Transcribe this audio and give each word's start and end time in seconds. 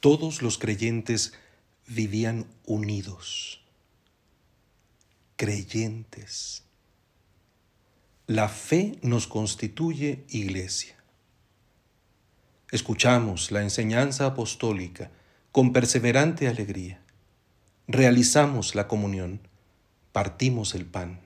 todos 0.00 0.40
los 0.40 0.58
creyentes 0.58 1.34
vivían 1.86 2.46
unidos. 2.64 3.60
Creyentes. 5.36 6.64
La 8.26 8.48
fe 8.48 8.98
nos 9.02 9.26
constituye 9.26 10.24
iglesia. 10.28 10.96
Escuchamos 12.70 13.50
la 13.50 13.62
enseñanza 13.62 14.26
apostólica 14.26 15.10
con 15.52 15.72
perseverante 15.72 16.48
alegría. 16.48 17.02
Realizamos 17.88 18.74
la 18.74 18.86
comunión, 18.86 19.40
partimos 20.12 20.74
el 20.74 20.86
pan, 20.86 21.20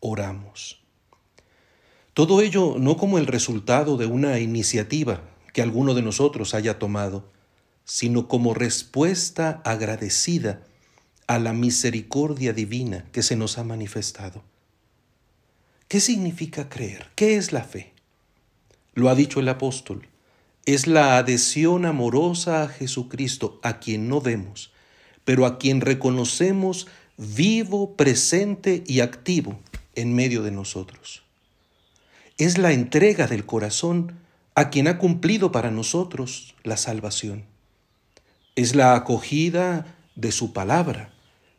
oramos. 0.00 0.80
Todo 2.14 2.40
ello 2.40 2.76
no 2.78 2.96
como 2.96 3.18
el 3.18 3.26
resultado 3.26 3.96
de 3.96 4.06
una 4.06 4.38
iniciativa 4.38 5.22
que 5.52 5.60
alguno 5.60 5.94
de 5.94 6.02
nosotros 6.02 6.54
haya 6.54 6.78
tomado, 6.78 7.35
sino 7.86 8.28
como 8.28 8.52
respuesta 8.52 9.62
agradecida 9.64 10.60
a 11.26 11.38
la 11.38 11.54
misericordia 11.54 12.52
divina 12.52 13.06
que 13.12 13.22
se 13.22 13.34
nos 13.34 13.56
ha 13.56 13.64
manifestado. 13.64 14.44
¿Qué 15.88 16.00
significa 16.00 16.68
creer? 16.68 17.06
¿Qué 17.14 17.38
es 17.38 17.50
la 17.50 17.64
fe? 17.64 17.94
Lo 18.92 19.08
ha 19.08 19.14
dicho 19.14 19.40
el 19.40 19.48
apóstol. 19.48 20.06
Es 20.66 20.86
la 20.86 21.16
adhesión 21.16 21.86
amorosa 21.86 22.64
a 22.64 22.68
Jesucristo, 22.68 23.58
a 23.62 23.80
quien 23.80 24.10
no 24.10 24.20
vemos, 24.20 24.70
pero 25.24 25.46
a 25.46 25.56
quien 25.56 25.80
reconocemos 25.80 26.88
vivo, 27.16 27.96
presente 27.96 28.84
y 28.86 29.00
activo 29.00 29.58
en 29.94 30.14
medio 30.14 30.42
de 30.42 30.50
nosotros 30.50 31.22
es 32.38 32.58
la 32.58 32.72
entrega 32.72 33.26
del 33.26 33.46
corazón 33.46 34.18
a 34.54 34.68
quien 34.68 34.88
ha 34.88 34.98
cumplido 34.98 35.52
para 35.52 35.70
nosotros 35.70 36.54
la 36.64 36.76
salvación. 36.76 37.44
Es 38.56 38.74
la 38.74 38.94
acogida 38.94 39.98
de 40.14 40.32
su 40.32 40.54
palabra, 40.54 41.12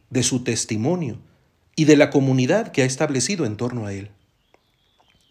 de 0.10 0.24
su 0.24 0.44
testimonio 0.44 1.20
y 1.76 1.86
de 1.86 1.96
la 1.96 2.10
comunidad 2.10 2.72
que 2.72 2.82
ha 2.82 2.86
establecido 2.86 3.46
en 3.46 3.56
torno 3.56 3.86
a 3.86 3.94
él. 3.94 4.10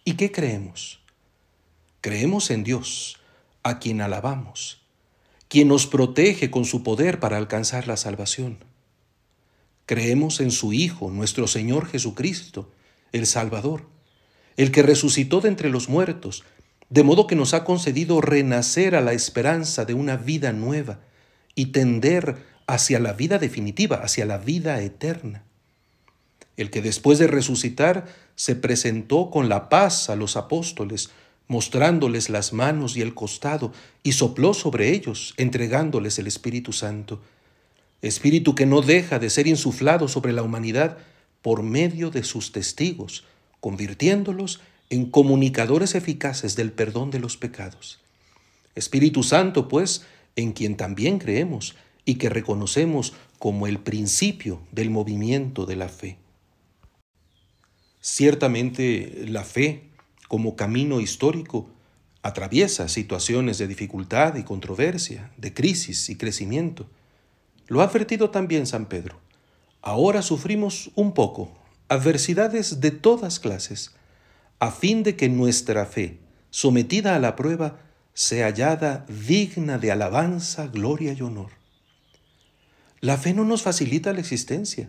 ¿Y 0.05 0.15
qué 0.15 0.31
creemos? 0.31 1.01
Creemos 2.01 2.53
en 2.53 2.63
Dios, 2.63 3.19
a 3.65 3.81
quien 3.81 4.01
alabamos, 4.01 4.81
quien 5.49 5.67
nos 5.67 5.89
protege 5.89 6.53
con 6.53 6.65
su 6.65 6.85
poder 6.85 7.19
para 7.19 7.37
alcanzar 7.37 7.89
la 7.89 7.97
salvación. 7.97 8.59
Creemos 9.87 10.39
en 10.39 10.53
su 10.53 10.73
Hijo, 10.73 11.11
nuestro 11.11 11.49
Señor 11.49 11.89
Jesucristo, 11.89 12.71
el 13.11 13.27
Salvador, 13.27 13.89
el 14.57 14.71
que 14.71 14.85
resucitó 14.85 15.41
de 15.41 15.49
entre 15.49 15.71
los 15.71 15.89
muertos, 15.89 16.45
de 16.91 17.03
modo 17.03 17.27
que 17.27 17.35
nos 17.35 17.55
ha 17.55 17.65
concedido 17.65 18.21
renacer 18.21 18.95
a 18.95 19.01
la 19.01 19.15
esperanza 19.15 19.85
de 19.85 19.95
una 19.95 20.17
vida 20.17 20.53
nueva 20.53 21.01
y 21.57 21.67
tender 21.67 22.37
hacia 22.69 23.01
la 23.01 23.13
vida 23.13 23.39
definitiva, 23.39 23.97
hacia 23.97 24.27
la 24.27 24.39
vida 24.39 24.81
eterna. 24.81 25.43
El 26.57 26.71
que 26.71 26.83
después 26.83 27.19
de 27.19 27.27
resucitar 27.27 28.07
se 28.37 28.55
presentó 28.55 29.31
con 29.31 29.49
la 29.49 29.69
paz 29.69 30.09
a 30.09 30.15
los 30.15 30.37
apóstoles, 30.37 31.11
mostrándoles 31.49 32.31
las 32.31 32.53
manos 32.53 32.97
y 32.97 33.03
el 33.03 33.15
costado, 33.15 33.73
y 34.05 34.13
sopló 34.13 34.55
sobre 34.55 34.91
ellos, 34.93 35.35
entregándoles 35.37 36.19
el 36.21 36.29
Espíritu 36.29 36.73
Santo, 36.73 37.21
Espíritu 38.03 38.55
que 38.55 38.67
no 38.67 38.83
deja 38.83 39.19
de 39.19 39.31
ser 39.31 39.47
insuflado 39.47 40.07
sobre 40.07 40.33
la 40.33 40.43
humanidad 40.43 40.99
por 41.41 41.63
medio 41.63 42.11
de 42.11 42.25
sus 42.25 42.53
testigos, 42.53 43.25
convirtiéndolos 43.61 44.61
en 44.91 45.11
comunicadores 45.11 45.95
eficaces 45.95 46.57
del 46.57 46.73
perdón 46.73 47.11
de 47.11 47.21
los 47.21 47.37
pecados. 47.37 48.01
Espíritu 48.75 49.23
Santo, 49.23 49.69
pues, 49.69 50.05
en 50.37 50.53
quien 50.53 50.77
también 50.77 51.19
creemos 51.19 51.75
y 52.05 52.15
que 52.17 52.29
reconocemos 52.29 53.15
como 53.39 53.67
el 53.67 53.79
principio 53.79 54.61
del 54.73 54.91
movimiento 54.91 55.67
de 55.67 55.77
la 55.77 55.89
fe. 55.89 56.19
Ciertamente 58.01 59.25
la 59.27 59.43
fe, 59.43 59.91
como 60.29 60.55
camino 60.55 61.01
histórico, 61.01 61.69
atraviesa 62.23 62.89
situaciones 62.89 63.59
de 63.59 63.67
dificultad 63.67 64.37
y 64.37 64.45
controversia, 64.45 65.33
de 65.37 65.53
crisis 65.53 66.09
y 66.09 66.17
crecimiento. 66.17 66.87
Lo 67.67 67.81
ha 67.81 67.85
advertido 67.85 68.31
también 68.31 68.67
San 68.67 68.87
Pedro. 68.87 69.19
Ahora 69.83 70.23
sufrimos 70.23 70.91
un 70.95 71.13
poco 71.13 71.53
adversidades 71.89 72.81
de 72.81 72.91
todas 72.91 73.39
clases, 73.39 73.95
a 74.59 74.71
fin 74.71 75.03
de 75.03 75.17
que 75.17 75.29
nuestra 75.29 75.87
fe, 75.87 76.19
sometida 76.51 77.15
a 77.15 77.19
la 77.19 77.37
prueba, 77.37 77.79
sea 78.17 78.47
hallada 78.47 79.05
digna 79.29 79.77
de 79.77 79.93
alabanza, 79.93 80.69
gloria 80.69 81.13
y 81.13 81.21
honor. 81.21 81.51
La 83.03 83.19
fe 83.19 83.35
no 83.35 83.45
nos 83.45 83.61
facilita 83.61 84.15
la 84.15 84.21
existencia. 84.21 84.89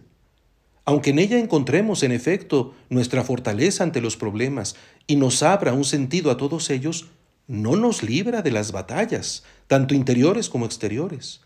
Aunque 0.85 1.09
en 1.09 1.19
ella 1.19 1.37
encontremos, 1.37 2.03
en 2.03 2.13
efecto, 2.13 2.73
nuestra 2.89 3.25
fortaleza 3.25 3.83
ante 3.83 3.99
los 3.99 4.15
problemas 4.15 4.77
y 5.07 5.17
nos 5.17 5.43
abra 5.43 5.73
un 5.73 5.83
sentido 5.83 6.31
a 6.31 6.37
todos 6.37 6.69
ellos, 6.69 7.07
no 7.47 7.75
nos 7.75 8.01
libra 8.01 8.41
de 8.43 8.51
las 8.51 8.71
batallas, 8.71 9.43
tanto 9.67 9.93
interiores 9.93 10.47
como 10.47 10.65
exteriores. 10.65 11.41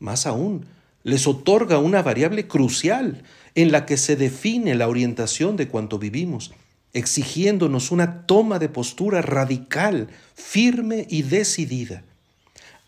Más 0.00 0.26
aún, 0.26 0.66
les 1.04 1.28
otorga 1.28 1.78
una 1.78 2.02
variable 2.02 2.48
crucial 2.48 3.22
en 3.54 3.70
la 3.70 3.86
que 3.86 3.98
se 3.98 4.16
define 4.16 4.74
la 4.74 4.88
orientación 4.88 5.56
de 5.56 5.68
cuanto 5.68 6.00
vivimos, 6.00 6.50
exigiéndonos 6.92 7.90
una 7.90 8.26
toma 8.26 8.58
de 8.58 8.68
postura 8.68 9.22
radical, 9.22 10.08
firme 10.34 11.06
y 11.08 11.22
decidida. 11.22 12.02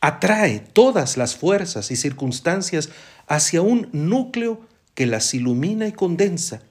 Atrae 0.01 0.61
todas 0.61 1.17
las 1.17 1.37
fuerzas 1.37 1.91
y 1.91 1.97
circunstancias 1.97 2.91
hacia 3.29 3.63
un 3.63 3.89
núcleo 3.93 4.61
que 4.95 5.07
las 5.07 5.33
ilumina 5.35 5.87
y 5.87 5.93
condensa, 5.93 6.63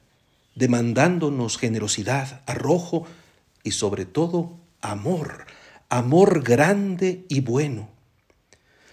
demandándonos 0.56 1.58
generosidad, 1.58 2.42
arrojo 2.46 3.06
y 3.64 3.72
sobre 3.72 4.06
todo 4.06 4.58
amor, 4.82 5.46
amor 5.90 6.44
grande 6.44 7.26
y 7.30 7.40
bueno. 7.42 7.90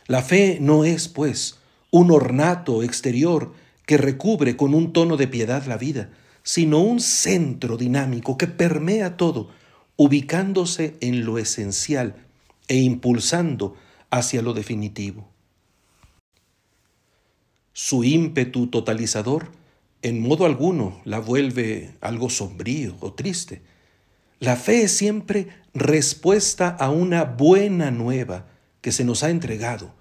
La 0.07 0.23
fe 0.23 0.59
no 0.61 0.85
es, 0.85 1.09
pues, 1.09 1.59
un 1.91 2.11
ornato 2.11 2.83
exterior 2.83 3.53
que 3.87 3.97
recubre 3.97 4.57
con 4.57 4.75
un 4.75 4.93
tono 4.93 5.17
de 5.17 5.29
piedad 5.29 5.65
la 5.67 5.77
vida, 5.77 6.11
sino 6.49 6.81
un 6.81 6.99
centro 6.99 7.77
dinámico 7.77 8.39
que 8.39 8.47
permea 8.47 9.19
todo, 9.19 9.51
ubicándose 9.97 10.97
en 11.03 11.27
lo 11.27 11.37
esencial 11.37 12.15
e 12.69 12.77
impulsando 12.79 13.77
hacia 14.09 14.41
lo 14.41 14.55
definitivo. 14.55 15.29
Su 17.75 18.03
ímpetu 18.03 18.69
totalizador 18.69 19.51
en 20.01 20.23
modo 20.23 20.47
alguno 20.47 21.03
la 21.05 21.19
vuelve 21.19 21.93
algo 22.01 22.31
sombrío 22.31 22.97
o 23.01 23.13
triste. 23.13 23.61
La 24.41 24.57
fe 24.57 24.85
es 24.85 24.93
siempre 24.93 25.49
respuesta 25.75 26.71
a 26.71 26.89
una 26.89 27.25
buena 27.25 27.91
nueva 27.91 28.47
que 28.81 28.91
se 28.91 29.05
nos 29.05 29.23
ha 29.23 29.29
entregado, 29.29 29.93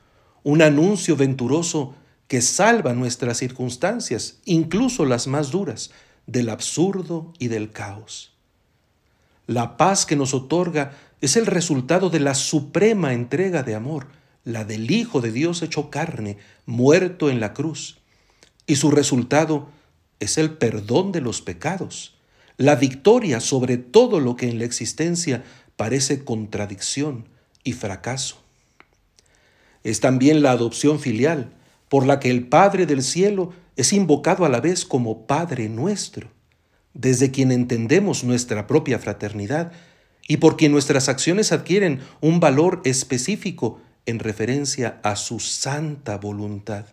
un 0.43 0.61
anuncio 0.61 1.17
venturoso 1.17 1.93
que 2.29 2.41
salva 2.41 2.93
nuestras 2.93 3.37
circunstancias, 3.37 4.39
incluso 4.45 5.03
las 5.03 5.27
más 5.27 5.51
duras, 5.51 5.91
del 6.27 6.49
absurdo 6.49 7.33
y 7.39 7.47
del 7.47 7.71
caos. 7.71 8.33
La 9.47 9.77
paz 9.77 10.05
que 10.05 10.15
nos 10.15 10.33
otorga 10.33 10.91
es 11.21 11.35
el 11.35 11.47
resultado 11.47 12.09
de 12.09 12.19
la 12.19 12.35
suprema 12.35 13.13
entrega 13.13 13.63
de 13.63 13.73
amor, 13.73 14.07
la 14.43 14.63
del 14.63 14.91
Hijo 14.91 15.21
de 15.21 15.31
Dios 15.31 15.63
hecho 15.63 15.89
carne, 15.89 16.37
muerto 16.65 17.29
en 17.29 17.39
la 17.39 17.53
cruz. 17.53 17.97
Y 18.67 18.75
su 18.75 18.91
resultado 18.91 19.69
es 20.19 20.37
el 20.37 20.51
perdón 20.51 21.11
de 21.11 21.21
los 21.21 21.41
pecados, 21.41 22.13
la 22.57 22.75
victoria 22.75 23.39
sobre 23.39 23.77
todo 23.77 24.19
lo 24.19 24.35
que 24.35 24.49
en 24.49 24.59
la 24.59 24.65
existencia 24.65 25.43
parece 25.75 26.23
contradicción 26.23 27.29
y 27.63 27.73
fracaso 27.73 28.37
es 29.87 30.01
también 30.01 30.41
la 30.41 30.51
adopción 30.51 30.99
filial, 30.99 31.53
por 31.87 32.05
la 32.05 32.19
que 32.19 32.29
el 32.29 32.45
Padre 32.49 32.85
del 32.85 33.01
cielo 33.01 33.53
es 33.77 33.93
invocado 33.93 34.43
a 34.43 34.49
la 34.49 34.59
vez 34.59 34.85
como 34.85 35.27
Padre 35.27 35.69
nuestro, 35.69 36.29
desde 36.93 37.29
quien 37.29 37.51
entendemos 37.51 38.23
nuestra 38.23 38.65
propia 38.65 38.97
fraternidad 38.97 39.71
y 40.27 40.37
por 40.37 40.57
quien 40.57 40.71
nuestras 40.71 41.07
acciones 41.07 41.51
adquieren 41.51 42.01
un 42.19 42.39
valor 42.39 42.81
específico 42.83 43.79
en 44.07 44.17
referencia 44.17 44.99
a 45.03 45.15
su 45.15 45.39
santa 45.39 46.17
voluntad. 46.17 46.87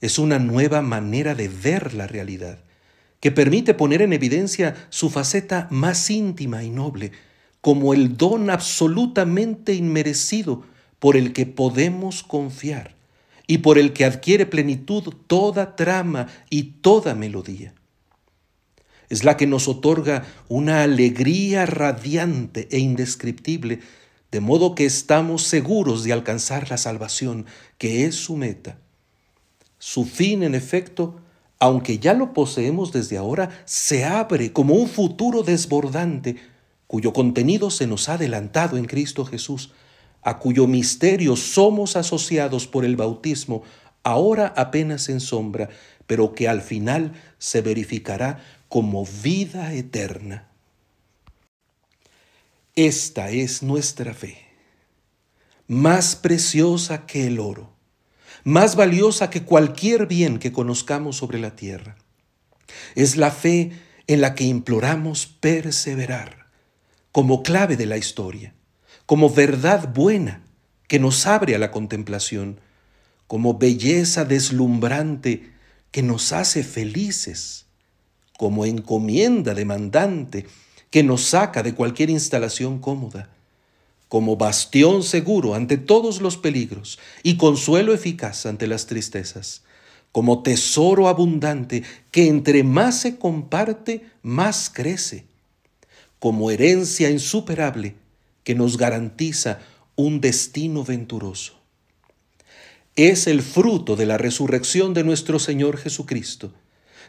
Es 0.00 0.18
una 0.20 0.38
nueva 0.38 0.82
manera 0.82 1.34
de 1.34 1.48
ver 1.48 1.94
la 1.94 2.06
realidad, 2.06 2.60
que 3.18 3.32
permite 3.32 3.74
poner 3.74 4.02
en 4.02 4.12
evidencia 4.12 4.86
su 4.88 5.10
faceta 5.10 5.66
más 5.70 6.10
íntima 6.10 6.62
y 6.62 6.70
noble, 6.70 7.10
como 7.60 7.92
el 7.92 8.16
don 8.16 8.50
absolutamente 8.50 9.74
inmerecido 9.74 10.62
por 11.00 11.16
el 11.16 11.32
que 11.32 11.44
podemos 11.44 12.22
confiar 12.22 12.99
y 13.50 13.58
por 13.58 13.78
el 13.78 13.92
que 13.92 14.04
adquiere 14.04 14.46
plenitud 14.46 15.12
toda 15.26 15.74
trama 15.74 16.28
y 16.50 16.74
toda 16.82 17.16
melodía. 17.16 17.74
Es 19.08 19.24
la 19.24 19.36
que 19.36 19.48
nos 19.48 19.66
otorga 19.66 20.24
una 20.46 20.84
alegría 20.84 21.66
radiante 21.66 22.68
e 22.70 22.78
indescriptible 22.78 23.80
de 24.30 24.38
modo 24.38 24.76
que 24.76 24.86
estamos 24.86 25.42
seguros 25.42 26.04
de 26.04 26.12
alcanzar 26.12 26.70
la 26.70 26.76
salvación, 26.76 27.44
que 27.76 28.04
es 28.04 28.14
su 28.14 28.36
meta. 28.36 28.78
Su 29.80 30.04
fin, 30.04 30.44
en 30.44 30.54
efecto, 30.54 31.16
aunque 31.58 31.98
ya 31.98 32.14
lo 32.14 32.32
poseemos 32.32 32.92
desde 32.92 33.16
ahora, 33.16 33.50
se 33.64 34.04
abre 34.04 34.52
como 34.52 34.74
un 34.74 34.88
futuro 34.88 35.42
desbordante, 35.42 36.36
cuyo 36.86 37.12
contenido 37.12 37.70
se 37.70 37.88
nos 37.88 38.08
ha 38.08 38.12
adelantado 38.14 38.76
en 38.76 38.84
Cristo 38.84 39.24
Jesús, 39.24 39.72
a 40.22 40.38
cuyo 40.38 40.66
misterio 40.66 41.36
somos 41.36 41.96
asociados 41.96 42.66
por 42.66 42.84
el 42.84 42.96
bautismo, 42.96 43.62
ahora 44.02 44.52
apenas 44.56 45.08
en 45.08 45.20
sombra, 45.20 45.68
pero 46.06 46.34
que 46.34 46.48
al 46.48 46.60
final 46.60 47.12
se 47.38 47.62
verificará 47.62 48.42
como 48.68 49.06
vida 49.22 49.72
eterna. 49.72 50.48
Esta 52.76 53.30
es 53.30 53.62
nuestra 53.62 54.14
fe, 54.14 54.38
más 55.66 56.16
preciosa 56.16 57.06
que 57.06 57.26
el 57.26 57.40
oro, 57.40 57.74
más 58.44 58.76
valiosa 58.76 59.28
que 59.30 59.42
cualquier 59.42 60.06
bien 60.06 60.38
que 60.38 60.52
conozcamos 60.52 61.16
sobre 61.16 61.38
la 61.38 61.56
tierra. 61.56 61.96
Es 62.94 63.16
la 63.16 63.30
fe 63.30 63.72
en 64.06 64.20
la 64.20 64.34
que 64.34 64.44
imploramos 64.44 65.26
perseverar 65.26 66.46
como 67.12 67.42
clave 67.42 67.76
de 67.76 67.86
la 67.86 67.96
historia, 67.96 68.54
como 69.10 69.28
verdad 69.28 69.92
buena 69.92 70.40
que 70.86 71.00
nos 71.00 71.26
abre 71.26 71.56
a 71.56 71.58
la 71.58 71.72
contemplación, 71.72 72.60
como 73.26 73.58
belleza 73.58 74.24
deslumbrante 74.24 75.50
que 75.90 76.04
nos 76.04 76.32
hace 76.32 76.62
felices, 76.62 77.66
como 78.38 78.66
encomienda 78.66 79.52
demandante 79.52 80.46
que 80.90 81.02
nos 81.02 81.22
saca 81.22 81.64
de 81.64 81.74
cualquier 81.74 82.08
instalación 82.08 82.78
cómoda, 82.78 83.28
como 84.08 84.36
bastión 84.36 85.02
seguro 85.02 85.56
ante 85.56 85.76
todos 85.76 86.20
los 86.20 86.36
peligros 86.36 87.00
y 87.24 87.36
consuelo 87.36 87.92
eficaz 87.92 88.46
ante 88.46 88.68
las 88.68 88.86
tristezas, 88.86 89.64
como 90.12 90.44
tesoro 90.44 91.08
abundante 91.08 91.82
que 92.12 92.28
entre 92.28 92.62
más 92.62 93.00
se 93.00 93.16
comparte, 93.16 94.04
más 94.22 94.70
crece, 94.72 95.24
como 96.20 96.52
herencia 96.52 97.10
insuperable 97.10 97.96
que 98.44 98.54
nos 98.54 98.76
garantiza 98.76 99.60
un 99.96 100.20
destino 100.20 100.84
venturoso. 100.84 101.54
Es 102.96 103.26
el 103.26 103.42
fruto 103.42 103.96
de 103.96 104.06
la 104.06 104.18
resurrección 104.18 104.94
de 104.94 105.04
nuestro 105.04 105.38
Señor 105.38 105.76
Jesucristo 105.76 106.52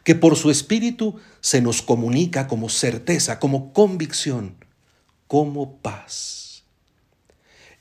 que 0.04 0.16
por 0.16 0.36
su 0.36 0.50
Espíritu 0.50 1.20
se 1.42 1.62
nos 1.62 1.82
comunica 1.82 2.48
como 2.48 2.70
certeza, 2.70 3.40
como 3.40 3.74
convicción, 3.74 4.56
como 5.28 5.78
paz. 5.78 6.64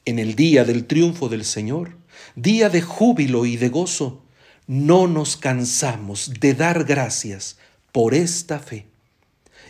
En 0.05 0.19
el 0.19 0.35
día 0.35 0.65
del 0.65 0.87
triunfo 0.87 1.29
del 1.29 1.45
Señor, 1.45 1.97
día 2.35 2.69
de 2.69 2.83
júbilo 2.83 3.47
y 3.47 3.57
de 3.57 3.69
gozo, 3.69 4.23
no 4.67 5.07
nos 5.07 5.37
cansamos 5.37 6.33
de 6.41 6.55
dar 6.55 6.85
gracias 6.85 7.59
por 7.93 8.15
esta 8.15 8.59
fe 8.59 8.87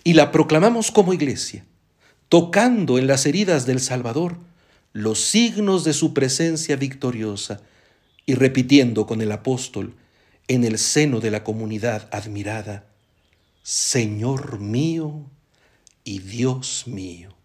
y 0.04 0.14
la 0.14 0.30
proclamamos 0.32 0.90
como 0.90 1.14
iglesia, 1.14 1.64
tocando 2.30 2.96
en 2.96 3.08
las 3.08 3.26
heridas 3.26 3.66
del 3.66 3.80
Salvador 3.80 4.38
los 4.92 5.20
signos 5.20 5.82
de 5.82 5.92
su 5.92 6.14
presencia 6.14 6.76
victoriosa 6.76 7.60
y 8.24 8.34
repitiendo 8.34 9.04
con 9.04 9.20
el 9.20 9.32
apóstol 9.32 9.96
en 10.46 10.62
el 10.62 10.78
seno 10.78 11.18
de 11.18 11.32
la 11.32 11.42
comunidad 11.42 12.08
admirada, 12.12 12.86
Señor 13.64 14.60
mío 14.60 15.26
y 16.04 16.20
Dios 16.20 16.84
mío. 16.86 17.39